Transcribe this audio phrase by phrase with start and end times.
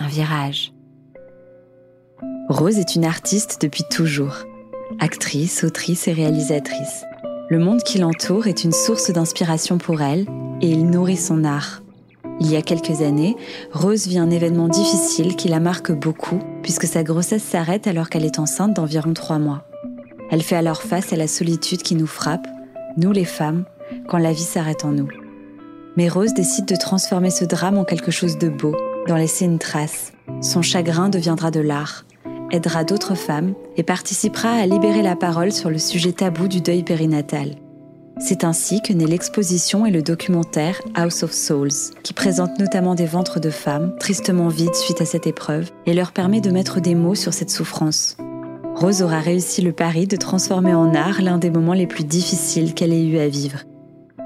[0.00, 0.72] un virage.
[2.48, 4.44] Rose est une artiste depuis toujours.
[4.98, 7.04] Actrice, autrice et réalisatrice.
[7.48, 10.26] Le monde qui l'entoure est une source d'inspiration pour elle
[10.60, 11.82] et il nourrit son art.
[12.40, 13.36] Il y a quelques années,
[13.72, 18.24] Rose vit un événement difficile qui la marque beaucoup puisque sa grossesse s'arrête alors qu'elle
[18.24, 19.64] est enceinte d'environ trois mois.
[20.30, 22.46] Elle fait alors face à la solitude qui nous frappe,
[22.96, 23.64] nous les femmes,
[24.08, 25.08] quand la vie s'arrête en nous.
[25.96, 28.74] Mais Rose décide de transformer ce drame en quelque chose de beau,
[29.10, 30.12] d'en laisser une trace.
[30.40, 32.04] Son chagrin deviendra de l'art,
[32.52, 36.84] aidera d'autres femmes et participera à libérer la parole sur le sujet tabou du deuil
[36.84, 37.56] périnatal.
[38.20, 43.06] C'est ainsi que naît l'exposition et le documentaire House of Souls, qui présente notamment des
[43.06, 46.94] ventres de femmes tristement vides suite à cette épreuve et leur permet de mettre des
[46.94, 48.16] mots sur cette souffrance.
[48.76, 52.74] Rose aura réussi le pari de transformer en art l'un des moments les plus difficiles
[52.74, 53.64] qu'elle ait eu à vivre.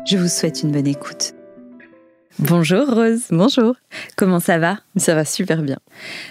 [0.07, 1.34] Je vous souhaite une bonne écoute.
[2.41, 3.23] Bonjour Rose.
[3.31, 3.77] Bonjour.
[4.17, 4.79] Comment ça va?
[4.97, 5.79] Ça va super bien.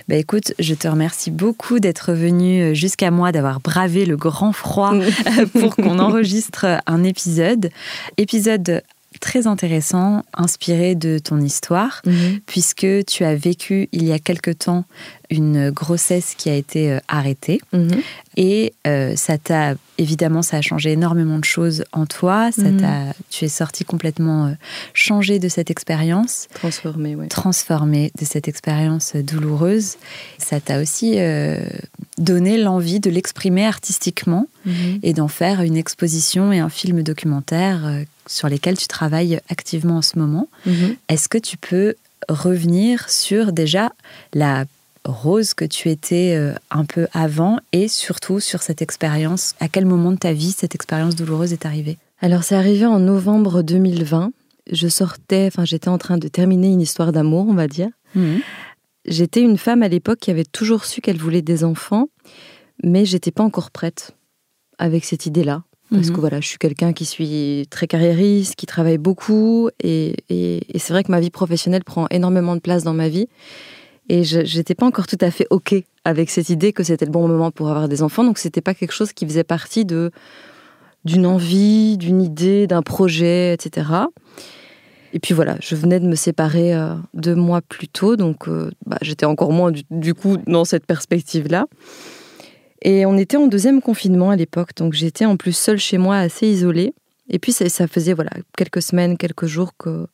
[0.10, 4.52] Bah écoute, je te remercie beaucoup d'être venue euh, jusqu'à moi, d'avoir bravé le grand
[4.52, 4.94] froid
[5.60, 7.70] pour qu'on enregistre un épisode.
[8.18, 8.84] Épisode
[9.22, 12.42] très intéressant, inspiré de ton histoire, mhm.
[12.46, 14.84] puisque tu as vécu il y a quelque temps
[15.34, 17.60] une grossesse qui a été euh, arrêtée.
[17.74, 18.02] Mhm.
[18.38, 22.52] Et euh, ça t'a, évidemment, ça a changé énormément de choses en toi.
[22.52, 22.82] Ça mhm.
[22.82, 24.52] t'a, tu es sorti complètement euh,
[24.94, 26.48] changé de cette expérience.
[26.54, 27.28] Transformé, oui.
[27.28, 29.98] Transformé de cette expérience douloureuse.
[30.38, 31.18] Ça t'a aussi
[32.18, 34.48] donné l'envie de l'exprimer artistiquement
[35.02, 40.02] et d'en faire une exposition et un film documentaire sur lesquels tu travailles activement en
[40.02, 40.48] ce moment.
[40.66, 40.96] Mhm.
[41.10, 41.96] Est-ce que tu peux
[42.30, 43.92] revenir sur déjà
[44.34, 44.66] la
[45.06, 49.86] rose que tu étais euh, un peu avant et surtout sur cette expérience À quel
[49.86, 51.98] moment de ta vie cette expérience douloureuse est arrivée?
[52.20, 54.32] Alors c'est arrivé en novembre 2020.
[54.72, 57.90] Je sortais, enfin j'étais en train de terminer une histoire d'amour, on va dire.
[58.16, 58.42] Mhm.
[59.06, 62.08] J'étais une femme à l'époque qui avait toujours su qu'elle voulait des enfants,
[62.82, 64.12] mais j'étais pas encore prête
[64.78, 65.64] avec cette idée-là.
[65.92, 66.20] Parce que mhm.
[66.22, 69.70] voilà, je suis quelqu'un qui suis très carriériste, qui travaille beaucoup.
[69.84, 70.16] Et,
[70.76, 73.28] c'est vrai que ma vie professionnelle prend énormément de place dans ma vie.
[74.10, 75.76] Et je n'étais pas encore tout à fait OK
[76.06, 78.24] avec cette idée que c'était le bon moment pour avoir des enfants.
[78.24, 80.12] Donc, c'était pas quelque chose qui faisait partie de
[81.06, 83.86] d'une envie, d'une idée, d'un projet, etc.
[85.14, 88.72] Et puis voilà, je venais de me séparer euh, deux mois plus tôt, donc euh,
[88.86, 91.68] bah, j'étais encore moins du, coup dans cette perspective-là.
[92.82, 96.18] Et on était en deuxième confinement à l'époque, donc j'étais en plus seule chez moi,
[96.18, 96.94] assez isolée.
[97.30, 100.08] Et puis ça, faisait voilà quelques semaines, quelques jours que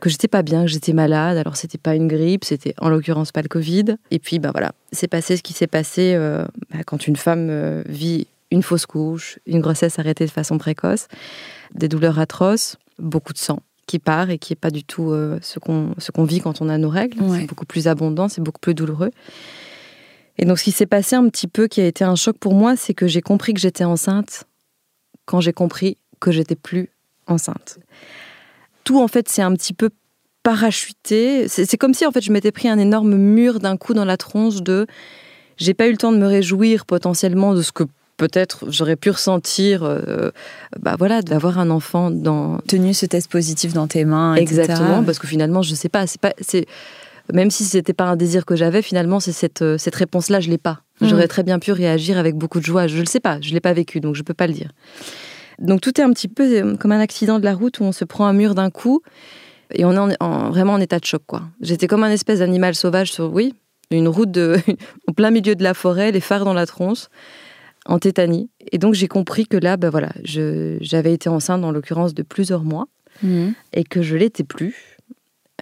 [0.00, 1.36] que j'étais pas bien, que j'étais malade.
[1.36, 3.96] Alors c'était pas une grippe, c'était en l'occurrence pas le Covid.
[4.10, 7.48] Et puis bah voilà, c'est passé ce qui s'est passé euh, bah, quand une femme
[7.50, 11.06] euh, vit une fausse couche, une grossesse arrêtée de façon précoce,
[11.74, 15.38] des douleurs atroces, beaucoup de sang qui part et qui est pas du tout euh,
[15.42, 17.18] ce qu'on ce qu'on vit quand on a nos règles.
[17.32, 19.10] C'est beaucoup plus abondant, c'est beaucoup plus douloureux.
[20.38, 22.54] Et donc, ce qui s'est passé un petit peu, qui a été un choc pour
[22.54, 24.44] moi, c'est que j'ai compris que j'étais enceinte
[25.26, 26.88] quand j'ai compris que j'étais plus
[27.26, 27.78] enceinte.
[28.84, 29.90] Tout, en fait, c'est un petit peu
[30.42, 31.48] parachuté.
[31.48, 34.16] C'est comme si, en fait, je m'étais pris un énorme mur d'un coup dans la
[34.16, 34.86] tronche de
[35.56, 37.84] j'ai pas eu le temps de me réjouir potentiellement de ce que
[38.16, 40.30] peut-être j'aurais pu ressentir, euh,
[40.78, 42.58] bah voilà, d'avoir un enfant dans.
[42.66, 44.34] Tenu ce test positif dans tes mains.
[44.34, 46.66] Exactement, parce que finalement, je sais pas, c'est pas, c'est
[47.32, 50.40] même si ce n'était pas un désir que j'avais, finalement, c'est cette, euh, cette réponse-là,
[50.40, 50.80] je l'ai pas.
[51.00, 51.08] Mm.
[51.08, 52.86] J'aurais très bien pu réagir avec beaucoup de joie.
[52.86, 54.70] Je ne le sais pas, je l'ai pas vécu, donc je peux pas le dire.
[55.60, 57.92] Donc tout est un petit peu euh, comme un accident de la route où on
[57.92, 59.02] se prend un mur d'un coup
[59.72, 61.22] et on est vraiment en état de choc.
[61.26, 61.42] quoi.
[61.60, 63.54] J'étais comme un espèce d'animal sauvage sur, oui,
[63.90, 64.56] une route de,
[65.08, 67.06] en plein milieu de la forêt, les phares dans la tronche,
[67.86, 68.50] en tétanie.
[68.72, 72.64] Et donc j'ai compris que là, ben voilà, j'avais été enceinte en l'occurrence de plusieurs
[72.64, 72.88] mois
[73.22, 73.50] mm.
[73.74, 74.96] et que je l'étais plus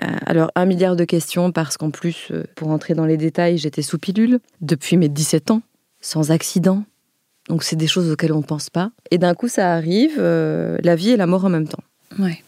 [0.03, 3.59] euh, alors, un milliard de questions parce qu'en plus, euh, pour entrer dans les détails,
[3.59, 5.63] j'étais sous pilule depuis mes 17 ans,
[6.01, 6.85] sans accident.
[7.49, 8.91] Donc, c'est des choses auxquelles on ne pense pas.
[9.11, 11.83] Et d'un coup, ça arrive, euh, la vie et la mort en même temps.
[12.19, 12.43] Ouais.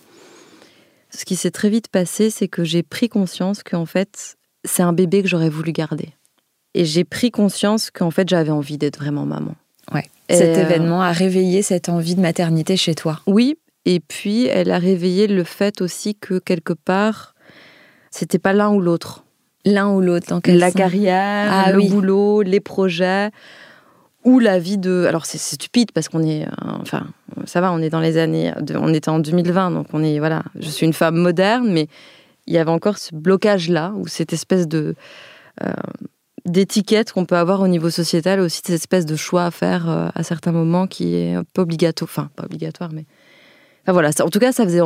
[1.11, 4.93] Ce qui s'est très vite passé, c'est que j'ai pris conscience qu'en fait, c'est un
[4.93, 6.11] bébé que j'aurais voulu garder.
[6.75, 9.55] Et j'ai pris conscience qu'en fait, j'avais envie d'être vraiment maman.
[9.93, 10.05] Ouais.
[10.29, 13.21] Cet événement a réveillé cette envie de maternité chez toi.
[13.27, 17.35] Oui, et puis elle a réveillé le fait aussi que quelque part,
[18.13, 19.25] c'était pas l'un ou l'autre.
[19.65, 23.31] L'un ou l'autre, La carrière, ah le boulot, les projets
[24.25, 25.07] ou la vie de.
[25.07, 26.51] Alors c'est stupide parce qu'on est, euh,
[26.81, 27.07] enfin,
[27.47, 30.43] ça va, on est dans les années, on était en 2020, donc on est, voilà,
[30.59, 31.89] je suis une femme moderne, mais
[32.47, 34.95] il y avait encore ce blocage là, ou cette espèce de
[35.63, 35.73] euh,
[36.47, 40.09] d'étiquette qu'on peut avoir au niveau sociétal, aussi cette espèce de choix à faire euh,
[40.15, 43.05] à certains moments qui est un peu obligatoire, enfin pas obligatoire, mais
[43.87, 44.81] voilà, en tout cas, ça faisait,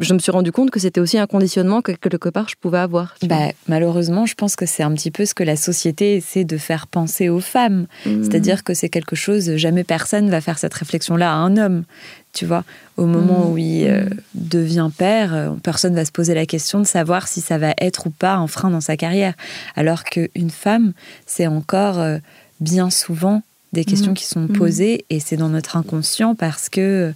[0.00, 2.78] je me suis rendu compte que c'était aussi un conditionnement que quelque part je pouvais
[2.78, 3.14] avoir.
[3.22, 6.56] Bah, malheureusement, je pense que c'est un petit peu ce que la société essaie de
[6.56, 7.86] faire penser aux femmes.
[8.06, 8.24] Mmh.
[8.24, 11.84] C'est-à-dire que c'est quelque chose, jamais personne va faire cette réflexion-là à un homme.
[12.32, 12.64] Tu vois,
[12.96, 13.52] au moment mmh.
[13.52, 14.08] où il euh, mmh.
[14.34, 18.06] devient père, euh, personne va se poser la question de savoir si ça va être
[18.06, 19.34] ou pas un frein dans sa carrière.
[19.74, 20.92] Alors qu'une femme,
[21.26, 22.18] c'est encore euh,
[22.60, 23.42] bien souvent
[23.72, 27.12] des questions qui sont posées et c'est dans notre inconscient parce que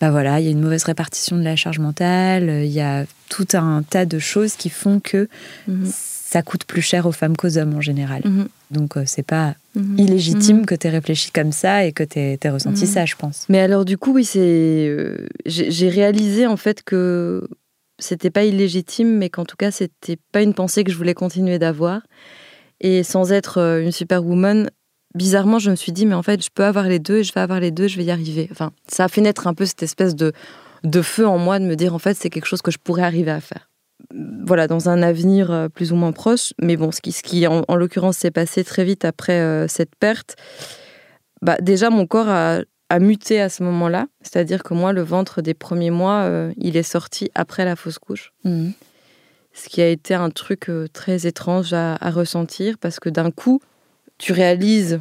[0.00, 3.04] bah voilà, il y a une mauvaise répartition de la charge mentale, il y a
[3.28, 5.28] tout un tas de choses qui font que
[5.66, 5.90] mhm.
[5.90, 8.22] ça coûte plus cher aux femmes qu'aux hommes en général.
[8.24, 8.48] Mhm.
[8.70, 9.98] Donc euh, c'est pas mhm.
[9.98, 13.46] illégitime que tu aies réfléchi comme ça et que tu aies, ressenti ça, je pense.
[13.48, 14.38] Mais alors du coup, oui, c'est
[14.88, 17.48] euh, j'ai réalisé en fait que
[17.98, 21.58] c'était pas illégitime, mais qu'en tout cas, c'était pas une pensée que je voulais continuer
[21.58, 22.02] d'avoir.
[22.80, 24.70] Et sans être euh, une superwoman,
[25.14, 27.40] bizarrement, je me suis dit, mais en fait, je peux avoir les deux, je vais
[27.40, 28.48] avoir les deux, je vais y arriver.
[28.50, 30.32] Enfin, ça a fait naître un peu cette espèce de,
[30.84, 33.02] de feu en moi de me dire, en fait, c'est quelque chose que je pourrais
[33.02, 33.70] arriver à faire.
[34.14, 36.52] Voilà, dans un avenir euh, plus ou moins proche.
[36.60, 39.94] Mais bon, ce qui, ce qui en, l'occurrence, s'est passé très vite après euh, cette
[39.96, 40.36] perte,
[41.42, 42.60] bah, déjà, mon corps a,
[43.00, 44.06] muté à ce moment-là.
[44.22, 47.98] C'est-à-dire que moi, le ventre des premiers mois, euh, il est sorti après la fausse
[47.98, 48.32] couche.
[48.44, 48.70] Mmh.
[49.52, 53.60] Ce qui a été un truc très étrange à ressentir parce que d'un coup,
[54.18, 55.00] tu réalises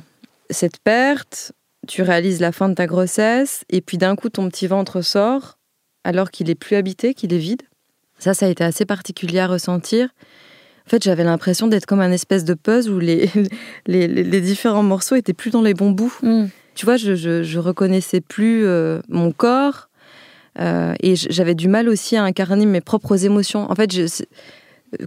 [0.50, 1.52] cette perte,
[1.88, 5.58] tu réalises la fin de ta grossesse, et puis d'un coup, ton petit ventre sort
[6.04, 7.64] alors qu'il est plus habité, qu'il est vide.
[8.18, 10.10] Ça, ça a été assez particulier à ressentir.
[10.86, 13.30] En fait, j'avais l'impression d'être comme un espèce de puzzle où les,
[13.88, 16.18] les, différents morceaux étaient plus dans les bons bouts.
[16.24, 16.46] Mm.
[16.76, 19.90] Tu vois, je, je, reconnaissais plus euh, mon corps
[20.60, 23.70] euh, et j'avais du mal aussi à incarner mes propres émotions.
[23.70, 24.06] En fait, je,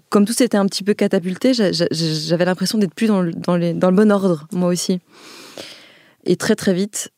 [0.09, 3.97] comme tout s'était un petit peu catapulté, j'avais l'impression d'être plus dans le, dans, le
[3.97, 5.01] bon ordre, moi aussi.
[6.25, 7.11] Et très très vite,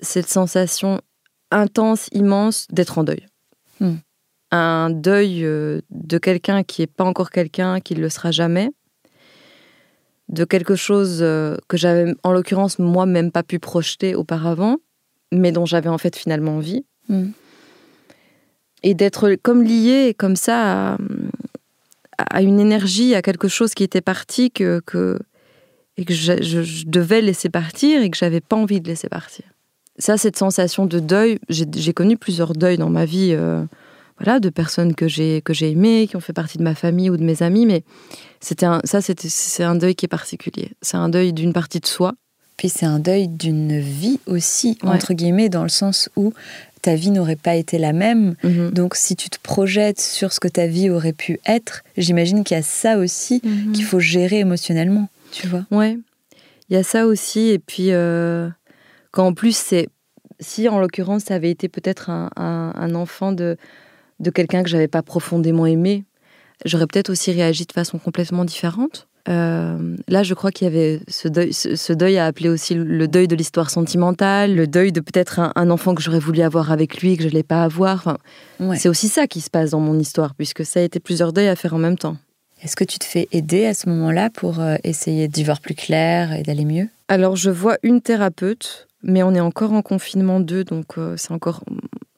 [0.00, 1.00] cette sensation
[1.50, 3.26] intense, immense d'être en deuil.
[3.80, 3.96] Hmm.
[4.50, 8.70] Un deuil euh, de quelqu'un qui n'est pas encore quelqu'un, qui ne le sera jamais.
[10.28, 14.78] De quelque chose euh, que j'avais, en l'occurrence, moi même pas pu projeter auparavant,
[15.32, 16.84] mais dont j'avais en fait finalement envie.
[17.08, 17.30] Hmm.
[18.82, 20.98] Et d'être comme lié comme ça à,
[22.18, 25.18] à une énergie, à quelque chose qui était parti que, que
[25.96, 29.44] et que je, devais laisser partir et que j'avais pas envie de laisser partir.
[29.98, 33.64] Ça, cette sensation de deuil, j'ai connu plusieurs deuils dans ma vie, euh,
[34.18, 37.24] voilà, de personnes que j'ai aimées, qui ont fait partie de ma famille ou de
[37.24, 37.82] mes amis, mais
[38.40, 40.72] c'était ça, c'est un deuil qui est particulier.
[40.82, 42.14] C'est un deuil d'une partie de soi.
[42.56, 46.32] Puis c'est un deuil d'une vie aussi, entre guillemets, dans le sens où
[46.80, 48.36] ta vie n'aurait pas été la même.
[48.44, 48.70] Mhm.
[48.70, 52.56] Donc si tu te projettes sur ce que ta vie aurait pu être, j'imagine qu'il
[52.56, 53.72] y a ça aussi mhm.
[53.72, 55.66] qu'il faut gérer émotionnellement, tu vois.
[55.70, 55.98] Ouais,
[56.70, 57.48] il y a ça aussi.
[57.48, 58.48] Et puis, euh,
[59.10, 59.88] quand en plus, c'est.
[60.38, 63.56] Si en l'occurrence, ça avait été peut-être un, enfant de,
[64.20, 66.04] de quelqu'un que j'avais pas profondément aimé,
[66.66, 69.08] j'aurais peut-être aussi réagi de façon complètement différente.
[69.28, 73.26] Euh, là, je crois qu'il y avait ce deuil, ce, deuil appeler aussi le deuil
[73.26, 77.12] de l'histoire sentimentale, le deuil de peut-être un, enfant que j'aurais voulu avoir avec lui
[77.12, 78.18] et que je ne l'ai pas avoir.
[78.76, 81.48] C'est aussi ça qui se passe dans mon histoire, puisque ça a été plusieurs deuils
[81.48, 82.16] à faire en même temps.
[82.62, 85.74] Est-ce que tu te fais aider à ce moment-là pour euh, essayer d'y voir plus
[85.74, 86.88] clair et d'aller mieux?
[87.08, 91.32] Alors, je vois une thérapeute, mais on est encore en confinement d'eux, donc euh, c'est
[91.32, 91.64] encore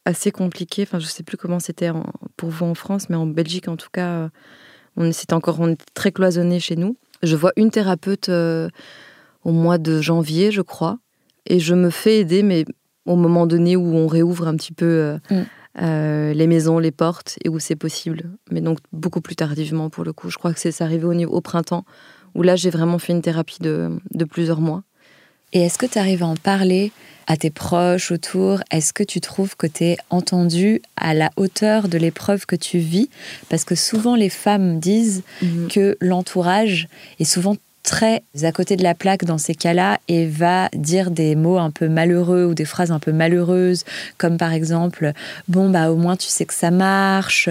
[0.05, 0.83] assez compliqué.
[0.83, 1.91] Enfin, je ne sais plus comment c'était
[2.37, 4.31] pour vous en France, mais en Belgique, en tout cas
[4.99, 6.97] on est encore on très cloisonné chez nous.
[7.23, 8.69] Je vois une thérapeute euh,
[9.45, 10.99] au mois de janvier, je crois,
[11.47, 12.65] et je me fais aider, mais
[13.07, 15.43] au moment donné où on réouvre un petit peu euh, mm.
[15.83, 18.31] euh, les maisons, les portes, et où c'est possible.
[18.51, 20.31] Mais donc beaucoup plus tardivement pour le coup.
[20.31, 21.85] Je crois que c'est arrivé au, au printemps,
[22.35, 24.83] où là j'ai vraiment fait une thérapie de, de plusieurs mois.
[25.53, 26.93] Et est-ce que tu arrives à en parler
[27.27, 28.61] à tes proches autour?
[28.71, 32.79] Est-ce que tu trouves que tu es entendu à la hauteur de l'épreuve que tu
[32.79, 33.09] vis?
[33.49, 35.69] Parce que souvent les femmes disent mhm.
[35.69, 36.89] que l'entourage
[37.21, 41.35] est souvent très à côté de la plaque dans ces cas-là et va dire des
[41.35, 43.85] mots un peu malheureux ou des phrases un peu malheureuses,
[44.19, 45.13] comme par exemple
[45.49, 47.49] Bon, bah au moins tu sais que ça marche,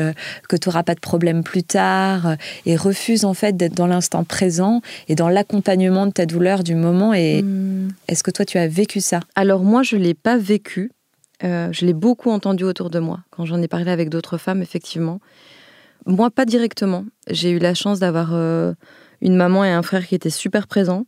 [0.48, 4.24] que tu n'auras pas de problème plus tard, et refuse en fait d'être dans l'instant
[4.24, 7.14] présent et dans l'accompagnement de ta douleur du moment.
[7.14, 7.90] Et hmm.
[8.08, 9.22] est-ce que toi tu as vécu ça?
[9.36, 10.92] Alors moi je ne l'ai pas vécu.
[11.44, 14.62] Euh, je l'ai beaucoup entendu autour de moi quand j'en ai parlé avec d'autres femmes,
[14.62, 15.20] effectivement
[16.08, 17.06] Moi, pas directement.
[17.30, 18.34] J'ai eu la chance d'avoir
[19.22, 21.06] une maman et un frère qui étaient super présents.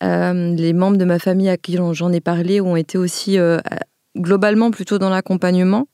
[0.00, 3.38] les membres de ma famille à qui j'en ai parlé ont été aussi
[4.16, 5.86] globalement plutôt dans l'accompagnement.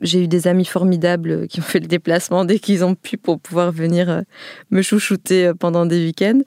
[0.00, 3.40] J'ai eu des amis formidables qui ont fait le déplacement dès qu'ils ont pu pour
[3.40, 4.20] pouvoir venir euh,
[4.70, 6.40] me chouchouter euh, pendant des week-ends.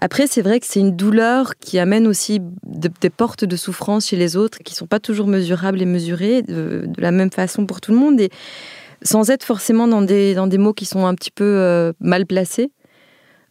[0.00, 4.16] Après, c'est vrai que c'est une douleur qui amène aussi des portes de souffrance chez
[4.16, 7.80] les autres qui ne sont pas toujours mesurables et mesurées de, la même façon pour
[7.80, 8.30] tout le monde et
[9.02, 12.24] sans être forcément dans des, dans des mots qui sont un petit peu euh, mal
[12.24, 12.72] placés.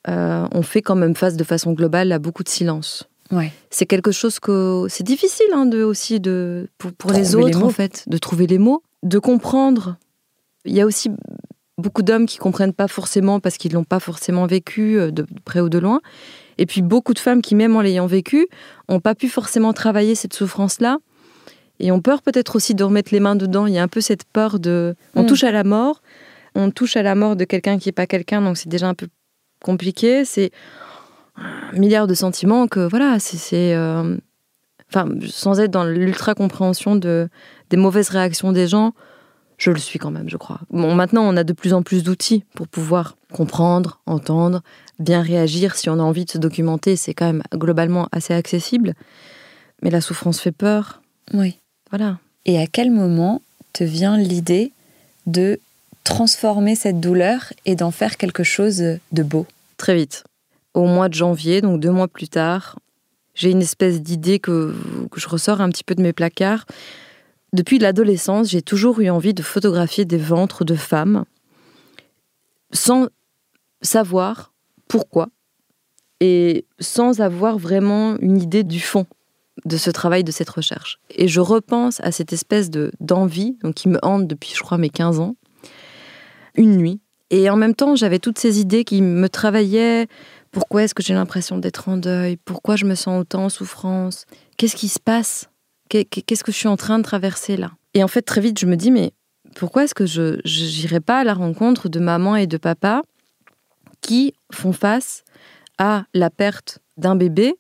[0.08, 3.08] On fait quand même face de façon globale à beaucoup de silence.
[3.70, 8.04] C'est quelque chose que c'est difficile hein, de, aussi de, pour, les autres, en fait,
[8.08, 9.98] de trouver les mots, de comprendre.
[10.66, 11.10] Il y a aussi
[11.78, 15.62] beaucoup d'hommes qui comprennent pas forcément parce qu'ils l'ont pas forcément vécu euh, de près
[15.62, 16.02] ou de loin.
[16.58, 18.48] Et puis beaucoup de femmes qui, même en l'ayant vécu,
[18.90, 21.00] n'ont pas pu forcément travailler cette souffrance-là
[21.80, 23.66] et ont peur peut-être aussi de remettre les mains dedans.
[23.66, 24.96] Il y a un peu cette peur de.
[25.16, 25.26] On mm.
[25.26, 26.02] touche à la mort,
[26.54, 28.94] on touche à la mort de quelqu'un qui n'est pas quelqu'un, donc c'est déjà un
[28.94, 29.08] peu
[29.64, 30.26] compliqué.
[30.26, 30.52] C'est
[31.38, 33.74] un milliard de sentiments que voilà, c'est.
[33.74, 34.18] Euh,
[34.90, 37.30] enfin, sans être dans l'ultra compréhension de,
[37.70, 38.94] des mauvaises réactions des gens,
[39.58, 40.60] je le suis quand même, je crois.
[40.70, 44.62] Bon, maintenant, on a de plus en plus d'outils pour pouvoir comprendre, entendre,
[45.00, 45.76] bien réagir.
[45.76, 48.94] Si on a envie de se documenter, c'est quand même globalement assez accessible.
[49.82, 51.02] Mais la souffrance fait peur.
[51.34, 51.58] Oui.
[51.90, 52.18] Voilà.
[52.46, 53.42] Et à quel moment
[53.74, 54.74] te vient l'idée
[55.28, 55.60] de
[56.04, 58.78] transformer cette douleur et d'en faire quelque chose
[59.12, 59.46] de beau
[59.78, 60.24] Très vite
[60.74, 62.80] au mois de janvier, donc deux mois plus tard,
[63.34, 64.76] j'ai une espèce d'idée que,
[65.16, 66.66] je ressors un petit peu de mes placards.
[67.54, 71.26] Depuis l'adolescence, j'ai toujours eu envie de photographier des ventres de femmes
[72.74, 73.08] sans
[73.82, 74.54] savoir
[74.88, 75.30] pourquoi
[76.22, 79.06] et sans avoir vraiment une idée du fond
[79.66, 81.00] de ce travail, de cette recherche.
[81.10, 84.90] Et je repense à cette espèce de d'envie qui me hante depuis, je crois, mes
[84.90, 85.36] 15 ans,
[86.56, 87.00] une nuit.
[87.30, 90.08] Et en même temps, j'avais toutes ces idées qui me travaillaient.
[90.52, 92.36] Pourquoi est-ce que j'ai l'impression d'être en deuil?
[92.36, 94.26] Pourquoi je me sens autant en souffrance?
[94.58, 95.50] Qu'est-ce qui se passe?
[95.88, 97.72] Qu'est-ce que je suis en train de traverser là?
[97.94, 99.14] Et en fait, très vite, je me dis, mais
[99.56, 103.02] pourquoi est-ce que je n'irai pas à la rencontre de maman et de papa
[104.02, 105.24] qui font face
[105.78, 107.56] à la perte d'un bébé,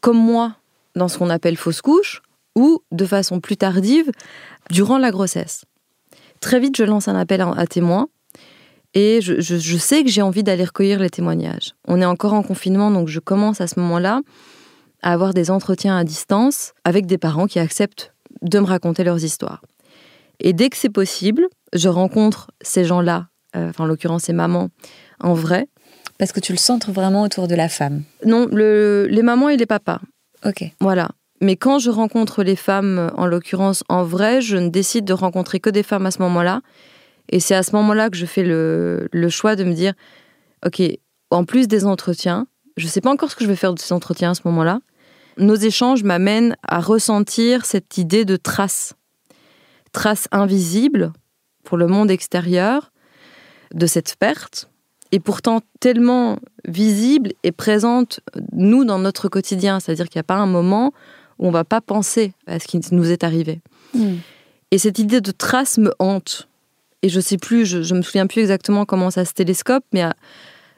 [0.00, 0.56] comme moi,
[0.94, 2.22] dans ce qu'on appelle fausse couche,
[2.56, 4.10] ou de façon plus tardive,
[4.70, 5.64] durant la grossesse?
[6.40, 8.08] Très vite, je lance un appel à témoins
[8.94, 11.74] et je, sais que j'ai envie d'aller recueillir les témoignages.
[11.86, 14.20] On est encore en confinement, donc je commence à ce moment-là
[15.02, 19.22] à avoir des entretiens à distance avec des parents qui acceptent de me raconter leurs
[19.24, 19.62] histoires.
[20.40, 24.70] Et dès que c'est possible, je rencontre ces gens-là, euh, enfin en l'occurrence ces mamans,
[25.20, 25.68] en vrai.
[26.18, 29.66] Parce que tu le centres vraiment autour de la femme Non, les mamans et les
[29.66, 30.00] papas.
[30.44, 30.64] Ok.
[30.80, 31.10] Voilà.
[31.40, 35.60] Mais quand je rencontre les femmes, en l'occurrence en vrai, je ne décide de rencontrer
[35.60, 36.60] que des femmes à ce moment-là.
[37.30, 39.94] Et c'est à ce moment-là que je fais le, choix de me dire,
[40.66, 40.82] OK,
[41.30, 42.46] en plus des entretiens,
[42.76, 44.42] je ne sais pas encore ce que je vais faire de ces entretiens à ce
[44.44, 44.80] moment-là,
[45.38, 48.94] nos échanges m'amènent à ressentir cette idée de trace.
[49.92, 51.12] Trace invisible
[51.64, 52.92] pour le monde extérieur
[53.72, 54.68] de cette perte,
[55.12, 58.20] et pourtant tellement visible et présente,
[58.52, 59.80] nous, dans notre quotidien.
[59.80, 60.92] C'est-à-dire qu'il n'y a pas un moment
[61.38, 63.60] où on ne va pas penser à ce qui nous est arrivé.
[63.94, 64.16] Hmm.
[64.70, 66.48] Et cette idée de trace me hante
[67.02, 70.04] et je sais plus, je, je me souviens plus exactement comment ça se télescope, mais,
[70.04, 70.10] euh,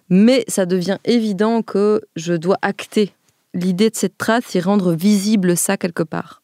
[0.08, 3.12] mais ça devient évident que je dois acter
[3.54, 6.42] l'idée de cette trace et rendre visible ça quelque part.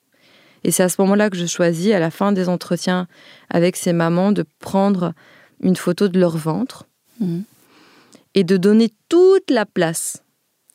[0.64, 3.06] Et c'est à ce moment-là que je choisis, à la fin des entretiens
[3.48, 5.14] avec ces mamans, de prendre
[5.60, 6.86] une photo de leur ventre
[7.20, 7.40] mmh.
[8.34, 10.22] et de donner toute la place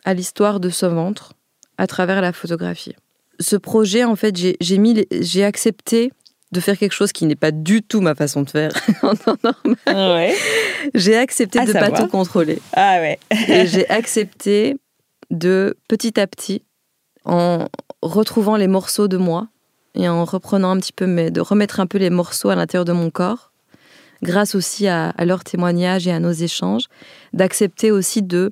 [0.06, 1.34] à l'histoire de ce ventre
[1.78, 2.96] à travers la photographie.
[3.40, 6.12] Ce projet, en fait, j'ai accepté
[6.54, 9.36] de faire quelque chose qui n'est pas du tout ma façon de faire en temps
[9.44, 10.32] normal.
[10.94, 12.60] J'ai accepté de ne pas tout contrôler.
[12.74, 13.20] Ah ouais.
[13.50, 14.78] et j'ai accepté
[15.32, 16.64] de petit à petit,
[17.26, 17.68] en
[18.02, 19.48] retrouvant les morceaux de moi
[19.96, 22.86] et en reprenant un petit peu, mais de remettre un peu les morceaux à l'intérieur
[22.86, 23.52] de mon corps,
[24.22, 26.86] grâce aussi à, leurs témoignages et à nos échanges,
[27.34, 28.52] d'accepter aussi de,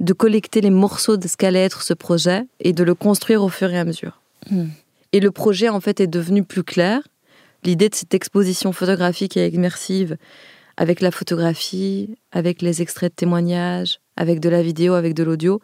[0.00, 3.48] de collecter les morceaux de ce qu'allait être ce projet et de le construire au
[3.48, 4.20] fur et à mesure.
[4.50, 4.68] Hmm.
[5.12, 7.02] Et le projet, en fait, est devenu plus clair
[7.64, 10.16] l'idée de cette exposition photographique et immersive
[10.76, 15.60] avec la photographie, avec les extraits de témoignages, avec de la vidéo, avec de l'audio,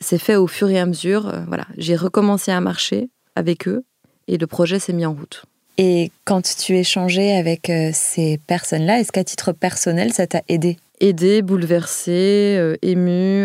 [0.00, 1.28] c'est fait au fur et à mesure.
[1.28, 3.84] Euh, voilà, j'ai recommencé à marcher avec eux
[4.28, 5.44] et le projet s'est mis en route.
[5.76, 10.78] Et quand tu échangeais avec euh, ces personnes-là, est-ce qu'à titre personnel, ça t'a aidé?
[11.00, 13.44] Aidé, bouleversé, euh, ému,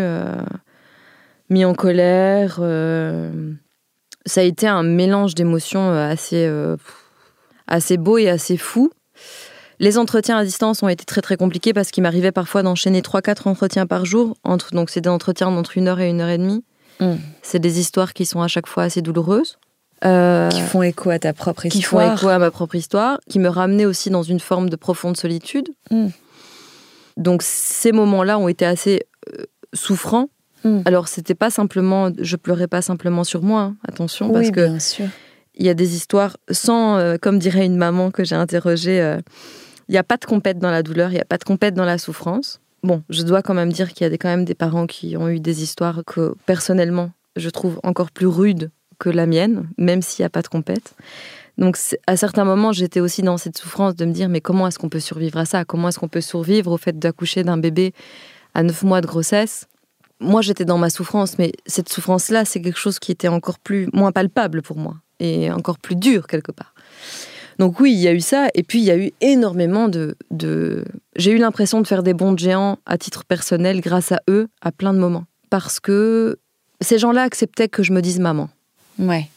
[1.50, 2.56] mis en colère.
[4.24, 6.48] ça a été un mélange d'émotions assez
[7.70, 8.90] assez beau et assez fou.
[9.78, 13.48] Les entretiens à distance ont été très très compliqués parce qu'il m'arrivait parfois d'enchaîner 3-4
[13.48, 14.36] entretiens par jour.
[14.44, 16.62] Entre, donc c'est des entretiens d'entre une heure et une heure et demie.
[17.00, 17.16] Hmm.
[17.40, 19.58] C'est des histoires qui sont à chaque fois assez douloureuses.
[20.04, 21.80] Euh, qui font écho à ta propre histoire.
[21.82, 24.76] Qui font écho à ma propre histoire, qui me ramenaient aussi dans une forme de
[24.76, 25.68] profonde solitude.
[25.90, 26.08] Hmm.
[27.16, 29.06] Donc ces moments-là ont été assez
[29.38, 30.28] euh, souffrants.
[30.64, 30.80] Hmm.
[30.84, 34.78] Alors c'était pas simplement, je pleurais pas simplement sur moi, hein, attention, parce que
[35.54, 39.18] il y a des histoires sans, euh, comme dirait une maman que j'ai interrogée,
[39.88, 41.74] il n'y a pas de compète dans la douleur, il n'y a pas de compète
[41.74, 42.60] dans la souffrance.
[42.82, 45.28] Bon, je dois quand même dire qu'il y a quand même des parents qui ont
[45.28, 50.22] eu des histoires que personnellement je trouve encore plus rudes que la mienne, même s'il
[50.22, 50.94] n'y a pas de compète.
[51.58, 51.76] Donc
[52.06, 54.88] à certains moments, j'étais aussi dans cette souffrance de me dire mais comment est-ce qu'on
[54.88, 55.64] peut survivre à ça?
[55.64, 57.92] Comment est-ce qu'on peut survivre au fait d'accoucher d'un bébé
[58.54, 59.66] à neuf mois de grossesse?
[60.20, 63.88] Moi, j'étais dans ma souffrance, mais cette souffrance-là, c'est quelque chose qui était encore plus
[63.92, 66.74] moins palpable pour moi et encore plus dur quelque part.
[67.58, 70.16] Donc oui, il y a eu ça, et puis il y a eu énormément de...
[70.30, 70.84] de...
[71.14, 74.48] J'ai eu l'impression de faire des bons de géants à titre personnel grâce à eux
[74.62, 75.26] à plein de moments.
[75.50, 76.38] Parce que
[76.80, 78.48] ces gens-là acceptaient que je me dise maman.
[78.98, 79.28] Ouais.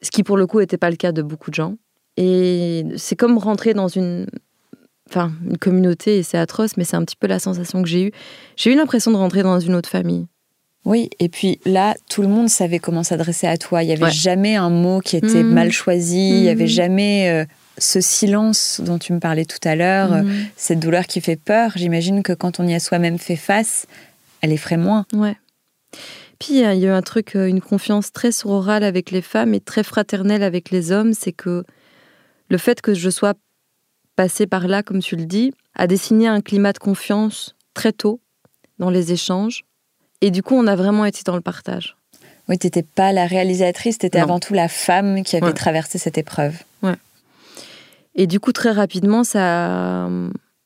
[0.00, 1.76] Ce qui pour le coup n'était pas le cas de beaucoup de gens.
[2.16, 4.26] Et c'est comme rentrer dans une,
[5.10, 8.04] enfin, une communauté, et c'est atroce, mais c'est un petit peu la sensation que j'ai
[8.04, 8.12] eue.
[8.56, 10.26] J'ai eu l'impression de rentrer dans une autre famille.
[10.86, 13.82] Oui, et puis là, tout le monde savait comment s'adresser à toi.
[13.82, 15.52] Il n'y avait jamais un mot qui était mmh.
[15.52, 16.68] mal choisi, il n'y avait mmh.
[16.68, 17.44] jamais euh,
[17.76, 20.30] ce silence dont tu me parlais tout à l'heure, mmh.
[20.54, 21.72] cette douleur qui fait peur.
[21.74, 23.88] J'imagine que quand on y a soi-même fait face,
[24.42, 25.06] elle effraie moins.
[25.12, 25.36] Ouais.
[26.38, 29.54] Puis il y a eu un truc, euh, une confiance très sororale avec les femmes
[29.54, 31.64] et très fraternelle avec les hommes, c'est que
[32.48, 33.34] le fait que je sois
[34.14, 38.20] passée par là, comme tu le dis, a dessiné un climat de confiance très tôt
[38.78, 39.64] dans les échanges.
[40.20, 41.96] Et du coup, on a vraiment été dans le partage.
[42.48, 45.98] Oui, tu n'étais pas la réalisatrice, tu étais avant tout la femme qui avait traversé
[45.98, 46.56] cette épreuve.
[46.82, 46.94] Ouais.
[48.14, 50.08] Et du coup, très rapidement, ça,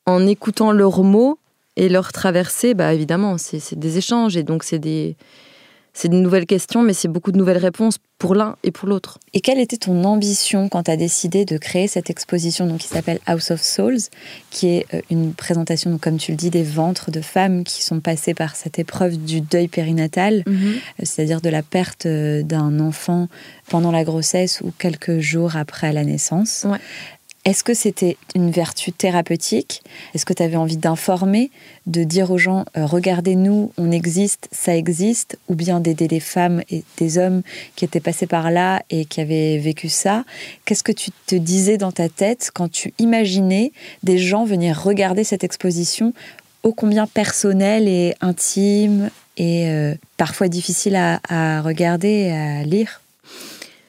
[0.06, 1.38] en écoutant leurs mots
[1.76, 5.16] et leurs traversées, bah évidemment, c'est des échanges et donc c'est des,
[5.92, 9.18] c'est de nouvelles questions, mais c'est beaucoup de nouvelles réponses pour l'un et pour l'autre.
[9.32, 12.88] Et quelle était ton ambition quand tu as décidé de créer cette exposition donc, qui
[12.88, 13.98] s'appelle House of Souls,
[14.50, 18.00] qui est euh, une présentation, comme tu le dis, des ventres de femmes qui sont
[18.00, 20.54] passées par cette épreuve du deuil périnatal, mhm.
[20.54, 23.28] euh, c'est-à-dire de la perte euh, d'un enfant
[23.68, 26.66] pendant la grossesse ou quelques jours après la naissance.
[27.50, 29.82] Est-ce que c'était une vertu thérapeutique?
[30.14, 31.50] Est-ce que tu avais envie d'informer,
[31.88, 36.62] de dire aux gens euh, regardez-nous, on existe, ça existe Ou bien d'aider les femmes
[36.70, 37.42] et des hommes
[37.74, 40.24] qui étaient passés par là et qui avaient vécu ça?
[40.64, 43.72] Qu'est-ce que tu te disais dans ta tête quand tu imaginais
[44.04, 46.14] des gens venir regarder cette exposition
[46.62, 53.00] ô combien personnelle et intime et euh, parfois difficile à, à regarder et à lire?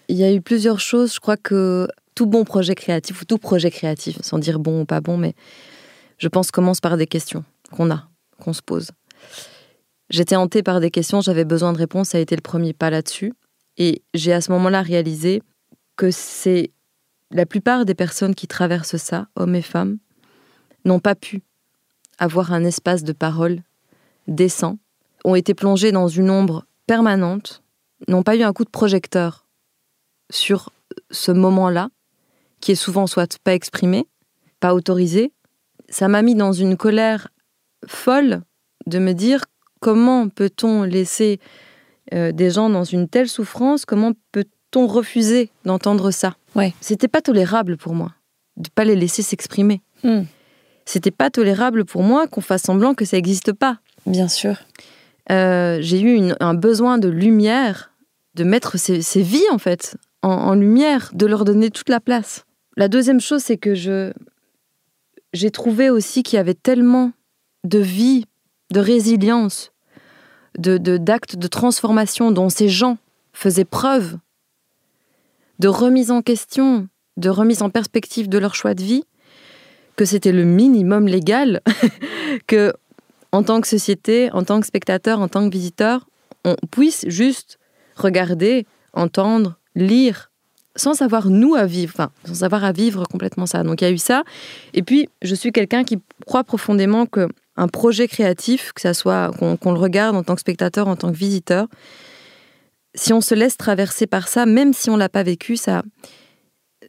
[0.10, 1.14] Il y a eu plusieurs choses.
[1.14, 1.88] Je crois que
[2.22, 5.34] tout bon projet créatif ou tout projet créatif, sans dire bon ou pas bon, mais
[6.20, 8.92] je pense commence par des questions qu'on a, qu'on se pose.
[10.12, 12.92] J'étais hantée par des questions, j'avais besoin de réponses, ça a été le premier pas
[12.92, 13.34] là-dessus.
[13.78, 15.42] Et j'ai à ce moment-là réalisé
[15.96, 16.70] que c'est
[17.32, 19.98] la plupart des personnes qui traversent ça, hommes et femmes,
[20.86, 21.42] n'ont pas pu
[22.20, 23.64] avoir un espace de parole
[24.28, 24.78] décent,
[25.26, 27.64] ont été plongés dans une ombre permanente,
[28.08, 29.48] n'ont pas eu un coup de projecteur
[30.30, 30.70] sur
[31.10, 31.90] ce moment-là,
[32.62, 34.08] qui est souvent soit pas exprimé,
[34.60, 35.34] pas autorisé.
[35.90, 37.28] Ça m'a mis dans une colère
[37.88, 38.42] folle
[38.86, 39.46] de me dire
[39.80, 41.40] comment peut-on laisser
[42.14, 46.36] euh, des gens dans une telle souffrance, comment peut-on refuser d'entendre ça?
[46.56, 46.74] Ouais.
[46.80, 48.14] C'était pas tolérable pour moi
[48.58, 49.82] de pas les laisser s'exprimer.
[50.04, 50.24] Hmm.
[50.86, 53.80] C'était pas tolérable pour moi qu'on fasse semblant que ça n'existe pas.
[54.06, 54.58] Bien sûr.
[55.32, 57.92] Euh, j'ai eu un besoin de lumière,
[58.36, 62.46] de mettre ces, ces vies en fait en, lumière, de leur donner toute la place.
[62.78, 63.74] La deuxième chose, c'est que
[65.34, 67.12] j'ai trouvé aussi qu'il y avait tellement
[67.64, 68.26] de vie,
[68.72, 69.72] de résilience,
[70.58, 72.98] de d'actes de, transformation dont ces gens
[73.34, 74.18] faisaient preuve,
[75.60, 79.04] de remise en question, de remise en perspective de leur choix de vie,
[79.96, 81.62] que c'était le minimum légal
[82.48, 82.74] que,
[83.32, 86.08] en tant que société, en tant que spectateur, en tant que visiteur,
[86.44, 87.60] on puisse juste
[87.96, 90.31] regarder, entendre, lire
[90.76, 93.64] sans savoir nous à vivre, enfin, sans savoir à vivre complètement ça.
[93.64, 94.24] Donc il y a eu ça.
[94.74, 99.32] Et puis, je suis quelqu'un qui croit profondément que un projet créatif, que ça soit
[99.38, 101.68] qu'on le regarde en tant que spectateur, en tant que visiteur,
[102.96, 105.84] si on se laisse traverser par ça, même si on l'a pas vécu, ça,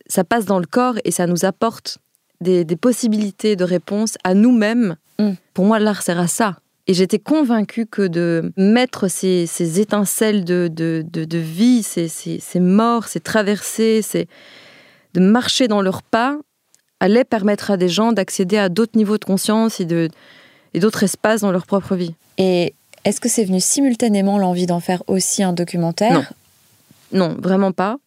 [0.07, 1.99] ça passe dans le corps et ça nous apporte
[2.41, 4.97] des, possibilités de réponse à nous-mêmes.
[5.19, 5.33] Mm.
[5.55, 6.59] Pour moi, l'art sert à ça.
[6.89, 13.21] Et j'étais convaincue que de mettre ces, étincelles de, de, vie, ces, ces, morts, ces
[13.21, 14.03] traversées,
[15.15, 16.39] de marcher dans leurs pas,
[16.99, 20.09] allait permettre à des gens d'accéder à d'autres niveaux de conscience et de
[20.75, 22.15] et d'autres espaces dans leur propre vie.
[22.39, 26.13] Et est-ce que c'est venu simultanément l'envie d'en faire aussi un documentaire?
[27.13, 27.29] Non.
[27.29, 27.99] Non, vraiment pas.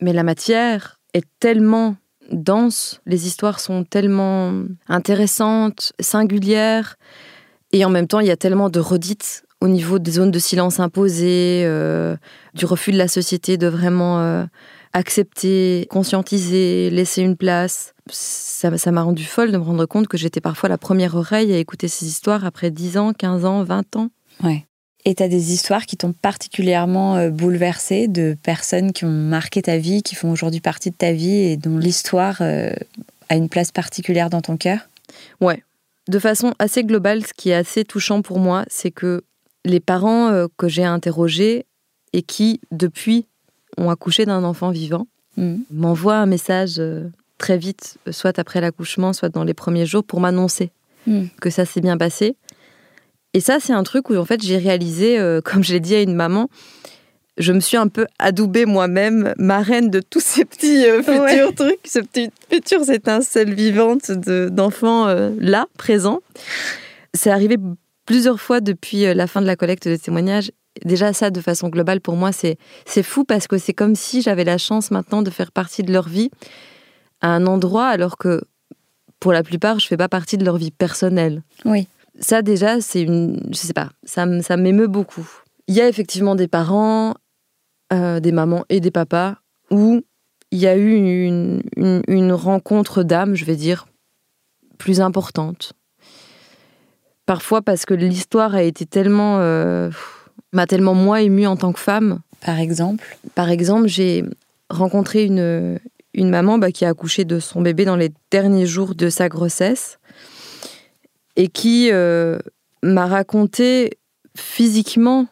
[0.00, 1.96] Mais la matière est tellement
[2.30, 4.52] dense, les histoires sont tellement
[4.88, 6.96] intéressantes, singulières,
[7.74, 10.38] et en même temps, il y a tellement de redites au niveau des zones de
[10.38, 12.16] silence imposées, euh,
[12.54, 14.44] du refus de la société de vraiment euh,
[14.92, 17.92] accepter, conscientiser, laisser une place.
[18.10, 21.58] Ça m'a rendu folle de me rendre compte que j'étais parfois la première oreille à
[21.58, 24.10] écouter ces histoires après 10 ans, 15 ans, 20 ans.
[24.44, 24.66] Ouais.
[25.04, 29.62] Et tu as des histoires qui t'ont particulièrement euh, bouleversée, de personnes qui ont marqué
[29.62, 32.70] ta vie, qui font aujourd'hui partie de ta vie et dont l'histoire euh,
[33.28, 34.88] a une place particulière dans ton cœur?
[35.40, 35.62] Ouais.
[36.08, 39.22] De façon assez globale, ce qui est assez touchant pour moi, c'est que
[39.64, 41.66] les parents euh, que j'ai interrogés
[42.12, 43.26] et qui, depuis,
[43.78, 45.56] ont accouché d'un enfant vivant, mmh.
[45.70, 46.80] m'envoient un message
[47.38, 50.70] très vite, soit après l'accouchement, soit dans les premiers jours, pour m'annoncer
[51.06, 51.24] mmh.
[51.40, 52.36] que ça s'est bien passé
[53.34, 55.94] et ça, c'est un truc où en fait j'ai réalisé, euh, comme je l'ai dit
[55.94, 56.48] à une maman,
[57.36, 61.80] je me suis un peu adoubée moi-même, marraine de tous ces petits euh, futurs trucs,
[61.84, 66.20] ces petites futures étincelles vivantes d'enfants euh, là, présents.
[67.12, 67.56] C'est arrivé
[68.06, 70.50] plusieurs fois depuis la fin de la collecte de témoignages.
[70.84, 74.44] Déjà, ça, de façon globale, pour moi, c'est fou parce que c'est comme si j'avais
[74.44, 76.30] la chance maintenant de faire partie de leur vie
[77.20, 78.42] à un endroit alors que
[79.20, 81.42] pour la plupart, je fais pas partie de leur vie personnelle.
[81.64, 81.86] Oui
[82.20, 85.28] ça déjà, c'est une, je sais pas, ça, ça m'émeut beaucoup.
[85.66, 87.14] Il y a effectivement des parents,
[87.92, 89.36] euh, des mamans et des papas
[89.70, 90.02] où
[90.50, 93.86] il y a eu une, une, rencontre d'âme, je vais dire,
[94.78, 95.72] plus importante.
[97.26, 99.90] Parfois parce que l'histoire a été tellement, euh,
[100.52, 102.20] m'a tellement moi émue en tant que femme.
[102.40, 103.18] Par exemple?
[103.34, 104.24] Par exemple, j'ai
[104.70, 105.80] rencontré une,
[106.14, 109.28] une maman bah, qui a accouché de son bébé dans les derniers jours de sa
[109.28, 109.98] grossesse
[111.36, 112.38] et qui euh,
[112.82, 113.98] m'a raconté
[114.36, 115.26] physiquement,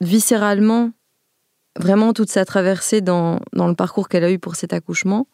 [0.00, 0.90] viscéralement,
[1.78, 5.26] vraiment toute sa traversée dans, dans le parcours qu'elle a eu pour cet accouchement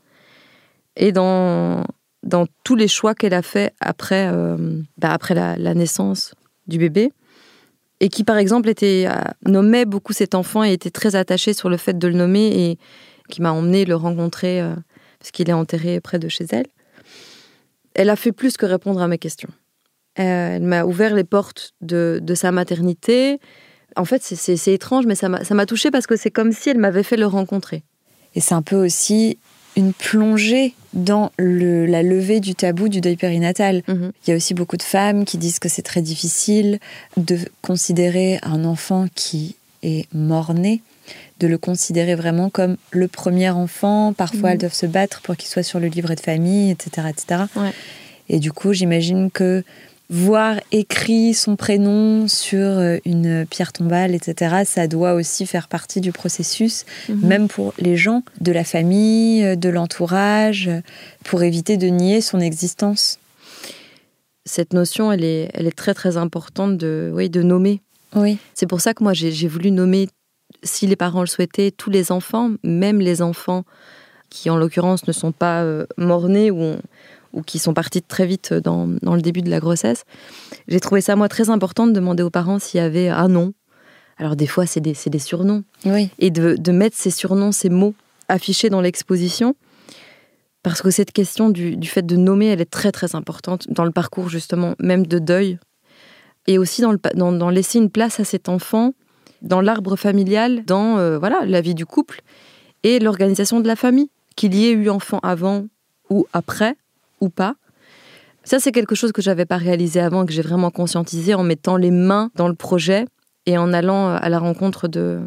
[0.97, 1.85] et dans,
[2.23, 6.35] dans tous les choix qu'elle a fait après, euh, bah après la, naissance
[6.67, 7.13] du bébé.
[8.01, 9.09] Et qui, par exemple, était,
[9.47, 12.79] nommait beaucoup cet enfant et était très attachée sur le fait de le nommer et
[13.29, 14.75] qui m'a emmené le rencontrer euh,
[15.19, 16.67] parce qu'il est enterré près de chez elle
[17.95, 19.51] elle a fait plus que répondre à mes questions.
[20.19, 23.39] Euh, elle m'a ouvert les portes de, sa maternité.
[23.97, 27.03] En fait, c'est étrange, mais ça m'a touchée parce que c'est comme si elle m'avait
[27.03, 27.83] fait le rencontrer.
[28.35, 29.39] Et c'est un peu aussi
[29.77, 33.83] une plongée dans la levée du tabou du deuil périnatal.
[33.89, 34.13] Mhm.
[34.27, 36.79] Il y a aussi beaucoup de femmes qui disent que c'est très difficile
[37.17, 40.81] de considérer un enfant qui est mort-né,
[41.41, 44.13] de le considérer vraiment comme le premier enfant.
[44.13, 44.61] Parfois, elles mhm.
[44.61, 47.09] doivent se battre pour qu'il soit sur le livret de famille, etc.
[47.11, 47.43] etc.
[48.29, 49.65] Et du coup, j'imagine que
[50.11, 56.01] voir écrit son prénom sur euh, une pierre tombale, etc., ça doit aussi faire partie
[56.01, 57.27] du processus, mhm.
[57.27, 60.71] même pour les gens de la famille, euh, de l'entourage,
[61.25, 63.19] pour éviter de nier son existence.
[64.45, 67.81] Cette notion, elle est, elle est très très importante de, oui, de nommer.
[68.15, 68.39] Oui.
[68.53, 70.09] C'est pour ça que moi j'ai voulu nommer,
[70.63, 73.65] si les parents le souhaitaient, tous les enfants, même les enfants
[74.35, 76.75] qui en l'occurrence ne sont pas euh, morts-nés ou
[77.35, 80.05] ou qui sont partis très vite dans, le début de la grossesse.
[80.69, 83.53] J'ai trouvé ça, moi, très important de demander aux parents s'il y avait un nom.
[84.17, 85.65] Alors, des fois, c'est des, des, surnoms.
[85.85, 86.11] Oui.
[86.19, 87.95] Et de, de, mettre ces surnoms, ces mots
[88.29, 89.57] affichés dans l'exposition.
[90.63, 93.85] Parce que cette question du, du, fait de nommer, elle est très, très importante dans
[93.85, 95.59] le parcours, justement, même de deuil.
[96.47, 98.95] Et aussi dans, le, dans, dans laisser une place à cet enfant
[99.43, 102.23] dans l'arbre familial, dans euh, voilà la vie du couple
[102.83, 104.11] et l'organisation de la famille.
[104.37, 105.67] Qu'il y ait eu enfant avant
[106.11, 106.77] ou après,
[107.25, 107.57] ou pas.
[108.45, 111.77] Ça, c'est quelque chose que j'avais pas réalisé avant, que j'ai vraiment conscientisé en mettant
[111.77, 113.07] les mains dans le projet
[113.47, 115.21] et en allant euh, à la rencontre de,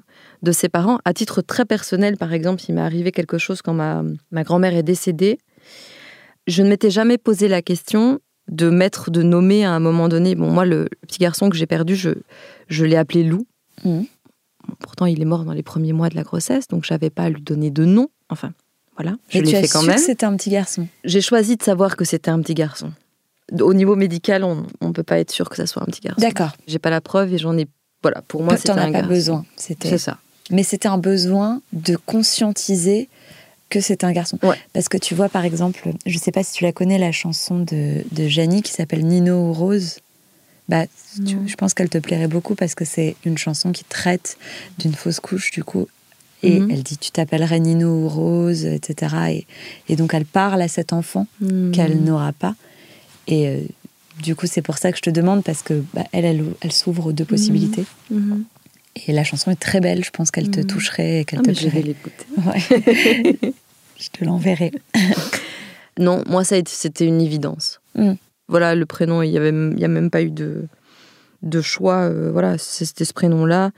[0.43, 0.99] de ses parents.
[1.03, 4.75] À titre très personnel, par exemple, il m'est arrivé quelque chose quand ma, ma grand-mère
[4.75, 5.39] est décédée.
[6.45, 10.35] Je ne m'étais jamais posé la question de mettre, de nommer à un moment donné.
[10.35, 12.11] Bon, moi, le, petit garçon que j'ai perdu, je,
[12.67, 13.45] je l'ai appelé Lou.
[13.83, 14.03] Mmh.
[14.79, 17.29] Pourtant, il est mort dans les premiers mois de la grossesse, donc j'avais pas à
[17.29, 18.09] lui donner de nom.
[18.29, 18.51] Enfin,
[18.97, 19.97] voilà, je l'ai fait quand même.
[19.97, 20.87] c'était un petit garçon.
[21.03, 22.91] J'ai choisi de savoir que c'était un petit garçon.
[23.59, 26.19] Au niveau médical, on ne peut pas être sûr que ça soit un petit garçon.
[26.19, 26.51] D'accord.
[26.67, 27.67] J'ai pas la preuve et j'en ai.
[28.01, 29.45] Voilà, pour moi, c'était un pas besoin.
[29.55, 29.89] C'était.
[29.89, 30.17] C'est ça.
[30.49, 33.09] Mais c'était un besoin de conscientiser
[33.69, 34.39] que c'est un garçon.
[34.43, 34.57] Ouais.
[34.73, 37.59] Parce que tu vois, par exemple, je sais pas si tu la connais, la chanson
[37.59, 39.99] de, de Janie qui s'appelle Nino Rose.
[40.69, 44.37] Bah, je pense qu'elle te plairait beaucoup parce que c'est une chanson qui traite
[44.79, 45.87] d'une fausse couche, du coup,
[46.43, 46.71] Et mhm.
[46.71, 49.45] elle dit Tu t'appellerais Nino ou Rose, etc.
[49.89, 51.71] Et, donc elle parle à cet enfant mhm.
[51.71, 52.55] qu'elle n'aura pas.
[53.27, 53.61] Et euh,
[54.21, 57.07] du coup, c'est pour ça que je te demande, parce que bah, elle, elle, s'ouvre
[57.07, 57.85] aux deux possibilités.
[59.05, 61.53] Et la chanson est très belle, je pense qu'elle te toucherait et qu'elle ah, te
[61.53, 62.25] Je vais l'écouter.
[63.99, 64.71] je te l'enverrai.
[65.99, 67.79] non, moi, ça c'était une évidence.
[67.95, 68.13] Mm.
[68.47, 69.37] Voilà, le prénom, il n'y
[69.83, 70.65] a même pas eu de,
[71.43, 72.03] de choix.
[72.03, 73.71] Euh, voilà, c'était ce prénom-là.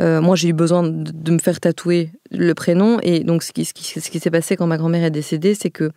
[0.00, 2.98] Euh, moi, j'ai eu besoin de, me faire tatouer le prénom.
[3.02, 5.54] Et donc, ce qui, ce qui, ce qui s'est passé quand ma grand-mère est décédée,
[5.54, 5.90] c'est que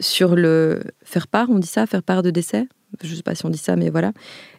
[0.00, 2.66] sur le faire part, on dit ça, faire part de décès?
[3.02, 4.12] Je ne sais pas si on dit ça, mais voilà.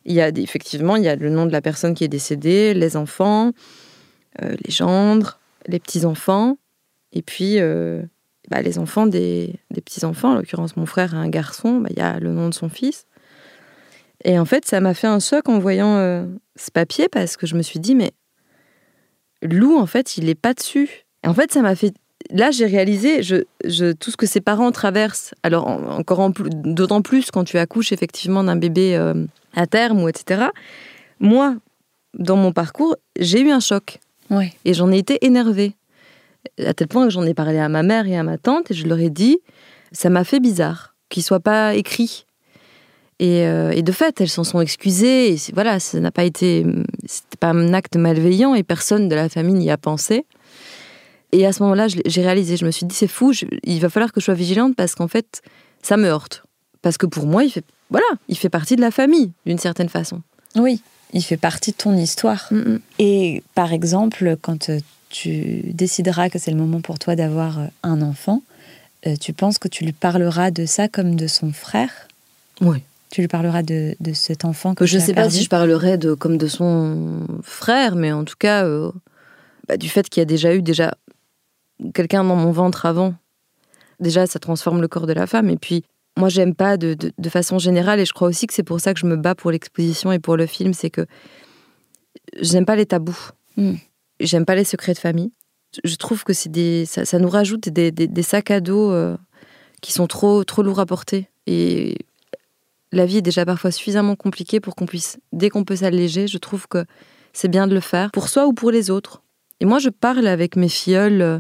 [0.06, 2.74] Il y a effectivement, il y a le nom de la personne qui est décédée,
[2.74, 3.52] les enfants,
[4.42, 6.58] euh, les gendres, les petits-enfants,
[7.14, 7.58] et puis
[8.50, 10.32] bah, les enfants des, des petits-enfants.
[10.32, 12.70] En l'occurrence, mon frère a un garçon, bah, il y a le nom de son
[12.70, 13.06] fils.
[14.24, 17.46] Et en fait, ça m'a fait un choc en voyant euh, ce papier parce que
[17.46, 18.12] je me suis dit, mais
[19.42, 21.06] Lou, en fait, il n'est pas dessus.
[21.24, 21.94] Et en fait, ça m'a fait.
[22.32, 25.34] Là, j'ai réalisé je, je, tout ce que ses parents traversent.
[25.44, 30.48] Alors, encore d'autant plus quand tu accouches effectivement d'un bébé euh, à terme ou etc.
[31.20, 31.56] Moi,
[32.18, 34.00] dans mon parcours, j'ai eu un choc.
[34.30, 34.54] Ouais.
[34.66, 35.74] Et j'en ai été énervée.
[36.66, 38.74] À tel point que j'en ai parlé à ma mère et à ma tante et
[38.74, 39.40] je leur ai dit,
[39.92, 42.26] ça m'a fait bizarre qu'il soit pas écrit
[43.22, 45.34] euh, et, de fait, elles s'en sont excusées.
[45.34, 46.66] Et voilà, ça n'a pas été,
[47.06, 50.26] c'était pas un acte malveillant et personne de la famille n'y a pensé.
[51.32, 54.14] Et à ce moment-là, j'ai réalisé, je me suis dit, c'est fou, il va falloir
[54.14, 55.42] que je sois vigilante parce qu'en fait,
[55.82, 56.44] ça me heurte.
[56.82, 59.90] Parce que pour moi, il fait, voilà, il fait partie de la famille d'une certaine
[59.90, 60.22] façon.
[60.56, 62.48] Oui, il fait partie de ton histoire.
[62.52, 62.80] Mm, mm.
[63.00, 67.66] Et par exemple, quand euh, tu décideras que c'est le moment pour toi d'avoir euh,
[67.84, 68.42] un enfant,
[69.22, 72.10] tu penses que tu lui parleras de ça comme de son frère?
[72.60, 72.84] Oui.
[73.10, 75.98] Tu lui parleras de, de cet enfant que Je ne sais pas si je parlerai
[75.98, 78.92] de, comme de son frère, mais en tout cas, euh,
[79.68, 80.96] bah, du fait qu'il y a déjà eu déjà
[81.94, 83.16] quelqu'un dans mon ventre avant.
[84.00, 85.50] Déjà, ça transforme le corps de la femme.
[85.50, 85.84] Et puis,
[86.18, 88.94] moi, j'aime pas de, de, façon générale, et je crois aussi que c'est pour ça
[88.94, 91.06] que je me bats pour l'exposition et pour le film, c'est que
[92.40, 93.30] j'aime pas les tabous.
[93.56, 93.76] Hmm.
[94.20, 95.32] J'aime pas les secrets de famille.
[95.84, 98.92] Je trouve que c'est des, ça, ça, nous rajoute des, des, des sacs à dos
[98.92, 99.16] euh,
[99.82, 101.30] qui sont trop, trop lourds à porter.
[101.46, 101.98] Et
[102.92, 106.38] la vie est déjà parfois suffisamment compliquée pour qu'on puisse, dès qu'on peut s'alléger, je
[106.38, 106.86] trouve que
[107.34, 109.22] c'est bien de le faire, pour soi ou pour les autres.
[109.60, 111.40] Et moi, je parle avec mes filleuls, euh,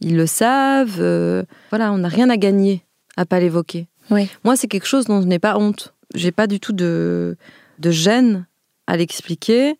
[0.00, 2.84] ils le savent, euh, voilà, on n'a rien à gagner
[3.16, 3.88] à pas l'évoquer.
[4.10, 4.28] Oui.
[4.44, 5.94] Moi, c'est quelque chose dont je n'ai pas honte.
[6.14, 7.36] J'ai pas du tout de,
[7.78, 8.46] de gêne
[8.86, 9.76] à l'expliquer.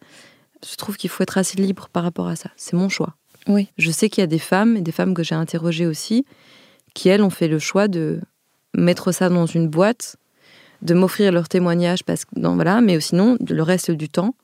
[0.68, 2.50] Je trouve qu'il faut être assez libre par rapport à ça.
[2.56, 3.14] C'est mon choix.
[3.46, 3.68] Oui.
[3.78, 6.24] Je sais qu'il y a des femmes, et des femmes que j'ai interrogées aussi,
[6.94, 8.20] qui, elles, ont fait le choix de
[8.74, 10.16] mettre ça dans une boîte
[10.82, 14.34] de m'offrir leur témoignage, parce que, non, voilà, mais sinon, le reste du temps,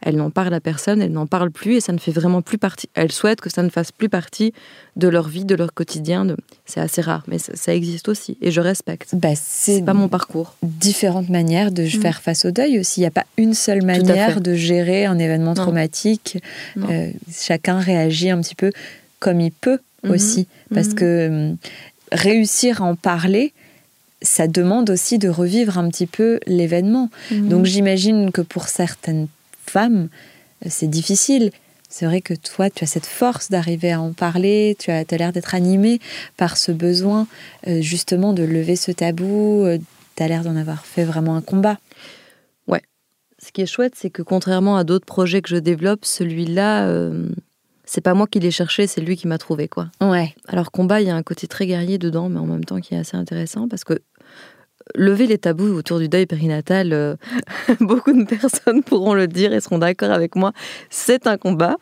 [0.00, 2.58] elles n'en parlent à personne, elles n'en parlent plus et ça ne fait vraiment plus
[2.58, 2.88] partie.
[2.94, 4.52] Elles souhaitent que ça ne fasse plus partie
[4.96, 6.24] de leur vie, de leur quotidien.
[6.24, 6.36] De...
[6.66, 9.14] C'est assez rare, mais ça, existe aussi et je respecte.
[9.14, 10.54] Bah, c'est pas mon parcours.
[10.62, 12.00] Différentes manières de mm.
[12.00, 13.00] faire face au deuil aussi.
[13.00, 16.38] Il n'y a pas une seule manière de gérer un événement traumatique.
[16.76, 18.70] Euh, chacun réagit un petit peu
[19.18, 20.10] comme il peut mm-hmm.
[20.14, 20.94] aussi, parce mm-hmm.
[20.94, 21.56] que hum,
[22.12, 23.52] réussir à en parler,
[24.22, 27.10] ça demande aussi de revivre un petit peu l'événement.
[27.30, 27.48] Mhm.
[27.48, 29.28] Donc j'imagine que pour certaines
[29.66, 30.08] femmes,
[30.64, 31.50] euh, c'est difficile.
[31.88, 35.32] C'est vrai que toi, tu as cette force d'arriver à en parler, tu as, l'air
[35.32, 36.00] d'être animée
[36.36, 37.26] par ce besoin
[37.66, 39.78] euh, justement de lever ce tabou, euh,
[40.16, 41.78] tu as l'air d'en avoir fait vraiment un combat.
[42.66, 42.82] Ouais.
[43.38, 47.10] Ce qui est chouette, c'est que contrairement à d'autres projets que je développe, celui-là,
[47.88, 49.88] c'est pas moi qui l'ai cherché, c'est lui qui m'a trouvé, quoi.
[50.02, 50.34] Ouais.
[50.46, 52.94] Alors, combat, il y a un côté très guerrier dedans, mais en même temps qui
[52.94, 53.94] est assez intéressant parce que
[54.94, 57.16] lever les tabous autour du deuil périnatal, euh,
[57.80, 60.52] beaucoup de personnes pourront le dire et seront d'accord avec moi,
[60.90, 61.76] c'est un combat.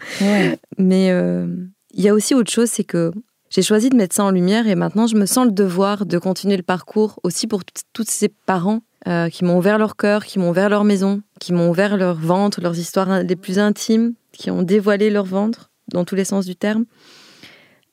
[0.79, 1.49] Mais euh,
[1.93, 3.11] il y a aussi autre chose, c'est que
[3.51, 6.19] j'ai choisi de mettre ça en lumière et maintenant je me sens le devoir de
[6.19, 10.39] continuer le parcours aussi pour tous ces parents euh, qui m'ont ouvert leur cœur, qui
[10.39, 14.53] m'ont ouvert leur maison, qui m'ont ouvert leur ventre, leurs histoires les plus intimes, qui
[14.53, 16.85] ont dévoilé leur ventre dans tous les sens du terme.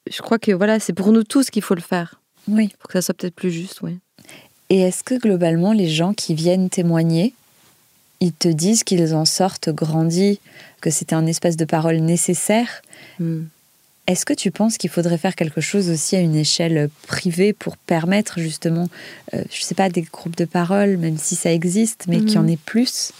[0.09, 2.21] Je crois que voilà, c'est pour nous tous qu'il faut le faire.
[2.47, 2.73] Oui.
[2.79, 3.99] Pour que ça soit peut-être plus juste, oui.
[4.69, 7.33] Et est-ce que globalement, les gens qui viennent témoigner,
[8.19, 10.39] ils te disent qu'ils en sortent grandis,
[10.81, 12.81] que c'était un espace de parole nécessaire?
[13.19, 13.43] Hmm.
[14.07, 17.77] Est-ce que tu penses qu'il faudrait faire quelque chose aussi à une échelle privée pour
[17.77, 18.89] permettre justement,
[19.33, 22.33] euh, je ne sais pas, des groupes de parole, même si ça existe, mais qu'il
[22.33, 22.49] y en hmm.
[22.49, 23.13] ait plus?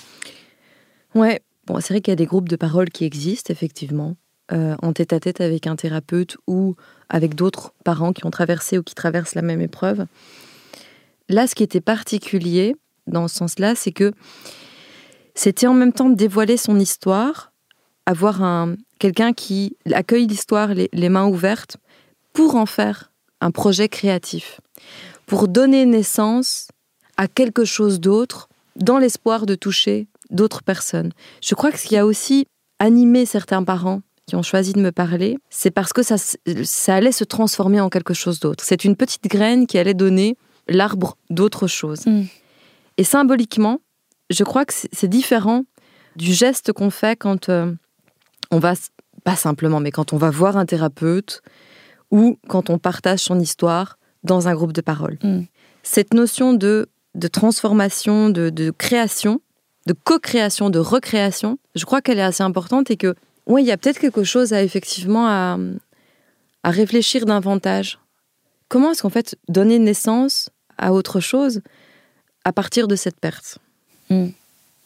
[1.15, 4.15] Ouais, bon, c'est vrai qu'il y a des groupes de parole qui existent, effectivement.
[4.51, 6.75] Euh, en tête à tête avec un thérapeute ou
[7.07, 10.05] avec d'autres parents qui ont traversé ou qui traversent la même épreuve.
[11.29, 12.75] Là, ce qui était particulier
[13.07, 14.11] dans ce sens-là, c'est que
[15.33, 17.53] c'était en même temps dévoiler son histoire,
[18.05, 21.77] avoir un quelqu'un qui accueille l'histoire les, mains ouvertes
[22.33, 24.59] pour en faire un projet créatif,
[25.25, 26.67] pour donner naissance
[27.15, 31.13] à quelque chose d'autre dans l'espoir de toucher d'autres personnes.
[31.41, 32.45] Je crois que ce qui a aussi
[32.79, 37.11] animé certains parents qui ont choisi de me parler, c'est parce que ça, ça allait
[37.11, 38.63] se transformer en quelque chose d'autre.
[38.63, 42.05] C'est une petite graine qui allait donner l'arbre d'autre chose.
[42.05, 42.23] Mm.
[42.97, 43.81] Et symboliquement,
[44.29, 45.65] je crois que c'est différent
[46.15, 47.73] du geste qu'on fait quand euh,
[48.51, 48.73] on va,
[49.23, 51.41] pas simplement, mais quand on va voir un thérapeute
[52.11, 55.17] ou quand on partage son histoire dans un groupe de parole.
[55.23, 55.41] Mm.
[55.81, 59.41] Cette notion de, de transformation, de, création,
[59.87, 63.71] de co-création, de recréation, je crois qu'elle est assez importante et que, oui, il y
[63.71, 65.57] a peut-être quelque chose à effectivement à,
[66.63, 67.99] réfléchir davantage.
[68.69, 71.61] Comment est-ce qu'en fait donner naissance à autre chose
[72.45, 73.57] à partir de cette perte?
[74.09, 74.27] Mm.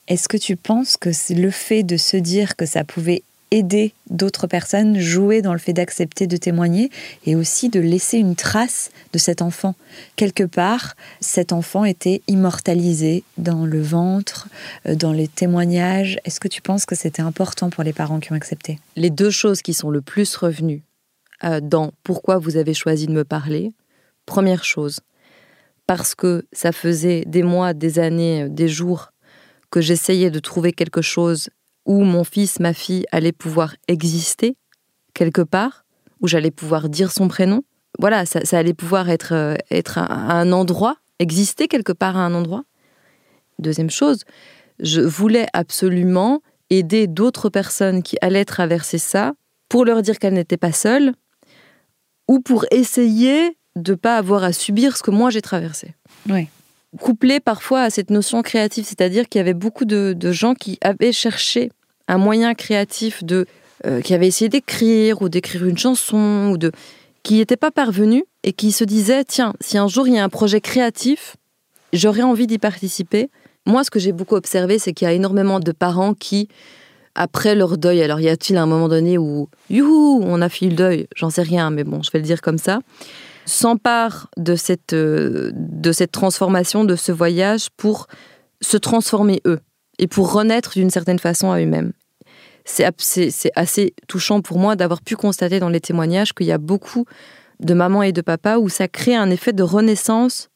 [0.08, 4.48] Est-ce que tu penses que le fait de se dire que ça pouvait aider d'autres
[4.48, 6.90] personnes, jouer dans le fait d'accepter de témoigner
[7.26, 9.76] et aussi de laisser une trace de cet enfant.
[10.16, 14.48] Quelque part, cet enfant était immortalisé dans le ventre,
[14.88, 16.20] euh, dans les témoignages.
[16.26, 18.80] Est-ce que tu penses que c'était important pour les parents qui ont accepté?
[18.96, 20.84] Les deux choses qui sont le plus revenues
[21.44, 23.72] euh, dans pourquoi vous avez choisi de me parler,
[24.26, 25.00] première chose,
[25.86, 29.12] parce que ça faisait des mois, des années, euh, des jours
[29.70, 31.50] que j'essayais de trouver quelque chose
[31.88, 34.56] où mon fils, ma fille allaient pouvoir exister
[35.14, 35.86] quelque part,
[36.22, 37.64] où j'allais pouvoir dire son prénom.
[37.98, 42.36] Voilà, ça, allait pouvoir être, euh, être à un endroit, exister quelque part à un
[42.36, 42.64] endroit.
[43.58, 44.24] Deuxième chose,
[44.80, 49.34] je voulais absolument aider d'autres personnes qui allaient traverser ça
[49.70, 51.14] pour leur dire qu'elles n'étaient pas seules
[52.28, 55.96] ou pour essayer de ne pas avoir à subir ce que moi j'ai traversé.
[56.30, 56.50] Oui
[56.98, 61.12] couplé parfois à cette notion créative, c'est-à-dire qu'il y avait beaucoup de, gens qui avaient
[61.12, 61.70] cherché
[62.08, 63.46] un moyen créatif de,
[63.86, 66.72] euh, qui avaient essayé d'écrire ou d'écrire une chanson ou de,
[67.24, 70.24] qui n'étaient pas parvenus et qui se disaient tiens, si un jour il y a
[70.24, 71.36] un projet créatif,
[71.94, 73.30] j'aurais envie d'y participer.
[73.66, 76.48] Moi, ce que j'ai beaucoup observé, c'est qu'il y a énormément de parents qui,
[77.16, 80.76] après leur deuil, alors y a-t-il un moment donné où youhou, on a fait le
[80.76, 82.80] deuil, j'en sais rien, mais bon, je vais le dire comme ça
[83.48, 88.08] s'emparent de cette, euh, de cette transformation, de ce voyage pour
[88.62, 89.60] se transformer eux
[90.00, 91.94] et pour renaître d'une certaine façon à eux-mêmes.
[92.70, 97.06] C'est assez touchant pour moi d'avoir pu constater dans les témoignages qu'il y a beaucoup
[97.60, 100.50] de mamans et de papas où ça crée un effet de renaissance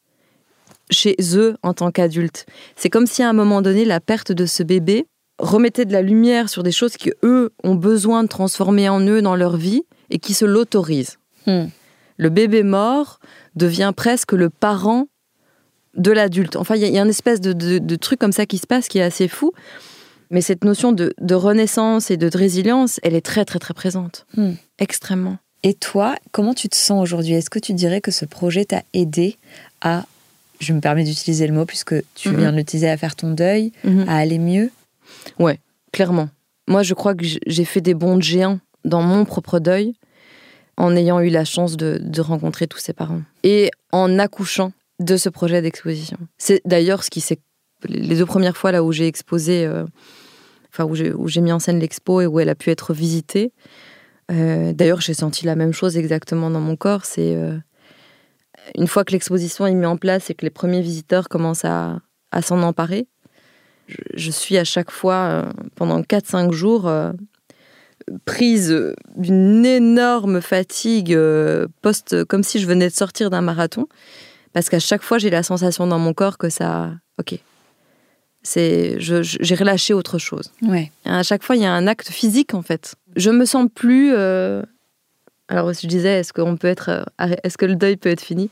[0.89, 2.45] chez eux en tant qu'adultes.
[2.76, 5.08] C'est comme si à un moment donné, la perte de ce bébé
[5.39, 9.36] remettait de la lumière sur des choses qu'eux ont besoin de transformer en eux dans
[9.36, 11.17] leur vie et qui se l'autorisent.
[11.47, 11.67] Hmm
[12.21, 13.19] le bébé mort
[13.56, 15.08] devient presque le parent
[15.95, 16.56] de l'adulte.
[16.56, 19.04] Enfin, il y, a une espèce de, truc comme ça qui se passe qui est
[19.04, 19.52] assez fou.
[20.32, 24.26] Mais cette notion de, renaissance et de, résilience, elle est très, très, très présente.
[24.36, 24.54] Hmm.
[24.80, 25.38] Extrêmement.
[25.63, 27.34] Et toi, comment tu te sens aujourd'hui?
[27.34, 29.38] Est-ce que tu dirais que ce projet t'a aidé
[29.82, 30.06] à,
[30.60, 32.38] je me permets d'utiliser le mot puisque tu mhm.
[32.38, 34.06] viens de l'utiliser, à faire ton deuil, mhm.
[34.08, 34.72] à aller mieux?
[35.38, 35.60] Ouais,
[35.91, 36.30] clairement.
[36.67, 39.94] Moi, je crois que j'ai fait des bons géants dans mon propre deuil
[40.78, 45.30] en ayant eu la chance de, rencontrer tous ses parents et en accouchant de ce
[45.30, 46.17] projet d'exposition.
[46.38, 47.39] C'est d'ailleurs ce qui s'est
[47.88, 49.86] les deux premières fois là où j'ai exposé, euh,
[50.72, 53.52] enfin où j'ai mis en scène l'expo et où elle a pu être visitée.
[54.32, 57.06] Euh, d'ailleurs, j'ai senti la même chose exactement dans mon corps.
[57.06, 57.58] C'est euh,
[58.76, 62.00] une fois que l'exposition est mise en place et que les premiers visiteurs commencent à,
[62.42, 63.08] s'en emparer,
[64.16, 66.90] je, suis à chaque fois pendant 4-5 jours
[68.26, 73.88] prise d'une énorme fatigue euh, post, comme si je venais de sortir d'un marathon,
[74.54, 77.40] parce qu'à chaque fois j'ai la sensation dans mon corps que ça, ok,
[78.44, 80.52] c'est, j'ai relâché autre chose.
[80.62, 80.92] Ouais.
[81.06, 82.96] À chaque fois il y a un acte physique en fait.
[83.16, 84.14] Je me sens plus.
[84.14, 84.64] Euh,
[85.48, 88.50] alors je disais, est-ce qu'on peut être, euh, est-ce que le deuil peut être fini?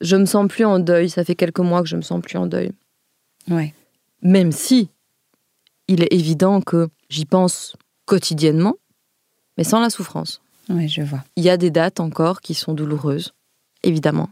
[0.00, 1.08] Je me sens plus en deuil.
[1.10, 2.72] Ça fait quelques mois que je me sens plus en deuil.
[3.48, 3.74] Ouais.
[4.22, 4.90] Même si
[5.88, 8.76] il est évident que j'y pense quotidiennement,
[9.56, 10.40] mais sans la souffrance.
[10.68, 11.24] Oui, je vois.
[11.36, 13.32] Il y a des dates encore qui sont douloureuses,
[13.82, 14.30] évidemment.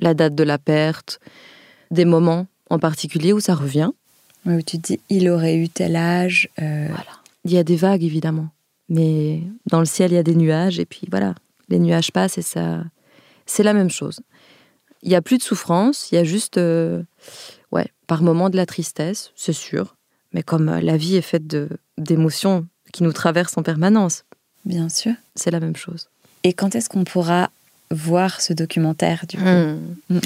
[0.00, 1.20] La date de la perte,
[1.90, 3.90] des moments en particulier où ça revient.
[4.46, 6.48] Oui, où tu dis, il aurait eu tel âge.
[6.60, 7.04] Euh, voilà.
[7.44, 8.48] Il y a des vagues, évidemment.
[8.88, 11.34] Mais dans le ciel, il y a des nuages, et puis voilà,
[11.68, 12.82] les nuages passent et ça.
[13.46, 14.20] C'est la même chose.
[15.02, 17.02] Il n'y a plus de souffrance, il y a juste, euh,
[17.72, 19.96] ouais, par moments de la tristesse, c'est sûr.
[20.32, 21.46] Mais comme euh, la vie est faite
[21.96, 24.24] d'émotions qui nous traverse en permanence.
[24.64, 25.12] Bien sûr.
[25.34, 26.08] C'est la même chose.
[26.42, 27.50] Et quand est-ce qu'on pourra
[27.90, 29.44] voir ce documentaire du coup?
[29.44, 29.80] Hmm.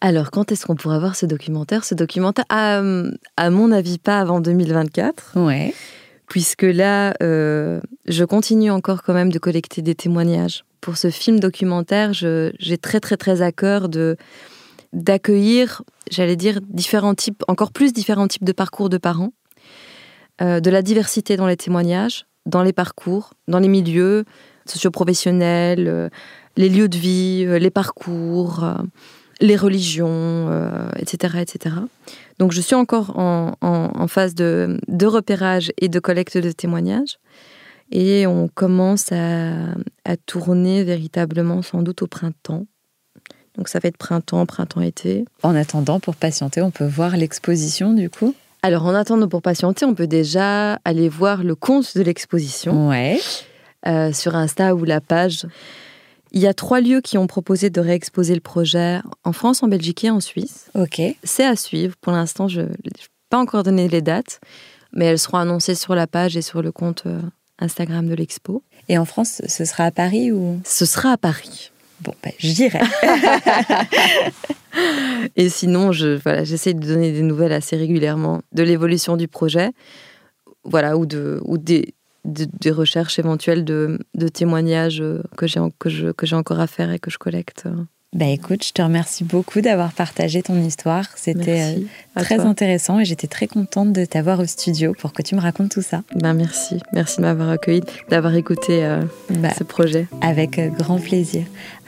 [0.00, 1.84] Alors, quand est-ce qu'on pourra voir ce documentaire?
[1.84, 2.82] Ce documentaire, à,
[3.36, 5.32] à, mon avis, pas avant 2024.
[5.36, 5.74] Ouais.
[6.28, 10.64] puisque là, euh, je continue encore quand même de collecter des témoignages.
[10.80, 14.16] Pour ce film documentaire, j'ai très très très à cœur de
[14.92, 19.32] d'accueillir, j'allais dire, différents types, encore plus différents types de parcours de parents,
[20.40, 24.24] euh, de la diversité dans les témoignages, dans les parcours, dans les milieux
[24.64, 26.08] socioprofessionnels, euh,
[26.56, 28.64] les lieux de vie, euh, les parcours,
[29.40, 30.50] les religions,
[30.96, 31.76] etc., etc.
[32.38, 37.18] Donc je suis encore en, phase de, repérage et de collecte de témoignages.
[37.92, 42.66] Et on commence à tourner véritablement sans doute au printemps.
[43.56, 45.24] Donc ça va être printemps, printemps-été.
[45.42, 48.34] En attendant, pour patienter, on peut voir l'exposition du coup?
[48.62, 52.88] Alors en attendant pour patienter, on peut déjà aller voir le compte de l'exposition.
[52.88, 53.20] Ouais.
[53.86, 55.46] Euh, sur Insta ou la page.
[56.36, 59.68] Il y a trois lieux qui ont proposé de réexposer le projet en France, en
[59.68, 60.66] Belgique et en Suisse.
[60.74, 61.00] Ok.
[61.24, 61.96] C'est à suivre.
[61.98, 62.68] Pour l'instant, je n'ai
[63.30, 64.40] pas encore donné les dates,
[64.92, 67.22] mais elles seront annoncées sur la page et sur le compte euh,
[67.58, 68.62] Instagram de l'expo.
[68.90, 70.60] Et en France, ce sera à Paris ou?
[70.66, 71.72] Ce sera à Paris.
[72.02, 72.82] Bon, ben, je dirais.
[75.36, 79.70] et sinon, je, voilà, j'essaie de donner des nouvelles assez régulièrement de l'évolution du projet,
[80.64, 81.94] voilà, ou, de, ou des,
[82.26, 85.02] des recherches éventuelles de, de témoignages
[85.36, 87.66] que j'ai, que, que j'ai encore à faire et que je collecte.
[88.16, 91.04] Bah écoute, je te remercie beaucoup d'avoir partagé ton histoire.
[91.16, 95.34] C'était euh, très intéressant et j'étais très contente de t'avoir au studio pour que tu
[95.34, 96.02] me racontes tout ça.
[96.14, 100.06] Ben merci, merci de m'avoir accueilli, d'avoir écouté euh, bah, ce projet.
[100.22, 101.42] Avec euh, grand plaisir.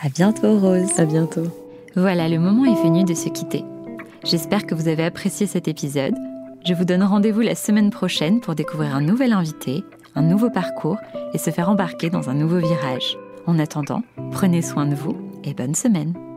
[0.05, 0.91] À bientôt Rose.
[0.99, 1.47] À bientôt.
[1.97, 3.65] Voilà, le moment est venu de se quitter.
[4.25, 6.15] J'espère que vous avez apprécié cet épisode.
[6.67, 9.85] Je vous donne rendez-vous la semaine prochaine pour découvrir un nouvel invité,
[10.23, 10.99] nouveau parcours
[11.33, 13.19] et se faire embarquer dans un nouveau virage.
[13.47, 16.28] En attendant, prenez soin de vous et bonne semaine.